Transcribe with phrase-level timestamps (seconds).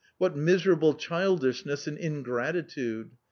[0.17, 3.11] What miserable childishness and ingratitude